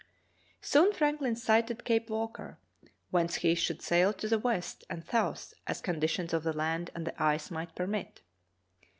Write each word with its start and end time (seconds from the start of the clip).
Soon 0.63 0.93
Franklin 0.93 1.35
sighted 1.35 1.85
Cape 1.85 2.09
Walker, 2.09 2.57
whence 3.11 3.35
he 3.35 3.53
should 3.53 3.83
sail 3.83 4.11
to 4.13 4.27
the 4.27 4.39
west 4.39 4.83
and 4.89 5.05
south 5.05 5.53
as 5.67 5.79
conditions 5.79 6.33
of 6.33 6.41
the 6.41 6.53
land 6.53 6.89
and 6.95 7.05
the 7.05 7.21
ice 7.23 7.51
might 7.51 7.75
permit. 7.75 8.21